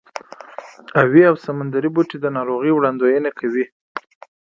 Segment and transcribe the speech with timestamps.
[1.01, 3.65] اوې او سمندري بوټي د ناروغۍ وړاندوینه کوي.